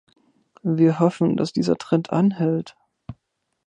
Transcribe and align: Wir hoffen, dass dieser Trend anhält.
Wir 0.63 0.97
hoffen, 0.99 1.37
dass 1.37 1.53
dieser 1.53 1.77
Trend 1.77 2.09
anhält. 2.09 2.75